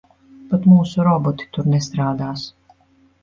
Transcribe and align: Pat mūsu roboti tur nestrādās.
Pat 0.53 0.63
mūsu 0.69 1.03
roboti 1.07 1.47
tur 1.57 1.69
nestrādās. 1.75 2.47